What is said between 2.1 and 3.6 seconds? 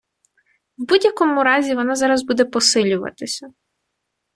буде посилюватися.